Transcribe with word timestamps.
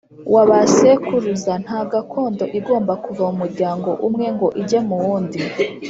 Wa 0.33 0.43
ba 0.49 0.59
sekuruza 0.75 1.53
nta 1.63 1.79
gakondo 1.91 2.43
igomba 2.59 2.93
kuva 3.03 3.23
mu 3.29 3.35
muryango 3.41 3.89
umwe 4.07 4.25
ngo 4.35 4.47
ijye 4.61 4.79
mu 4.87 4.95
wundi 5.03 5.39